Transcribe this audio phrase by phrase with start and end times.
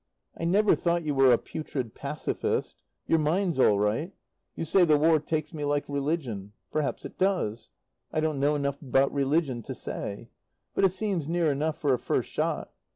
[0.35, 4.11] I never thought you were a "putrid Pacifist." Your mind's all right.
[4.55, 7.69] You say the War takes me like religion; perhaps it does;
[8.11, 10.31] I don't know enough about religion to say,
[10.73, 12.71] but it seems near enough for a first shot.